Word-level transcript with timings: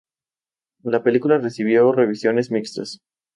La 0.81 1.03
película 1.03 1.37
recibió 1.37 1.91
revisiones 1.91 2.49
mixtas. 2.49 3.01